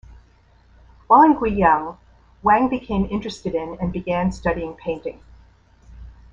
While 1.05 1.21
in 1.25 1.35
Guiyang, 1.35 1.95
Wang 2.41 2.69
became 2.69 3.05
interested 3.11 3.53
in 3.53 3.77
and 3.79 3.93
began 3.93 4.31
studying 4.31 4.73
painting. 4.73 5.21